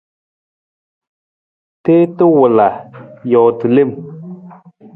Tiita 1.83 2.23
wala, 2.37 2.67
joota 3.29 3.65
lem. 3.75 3.89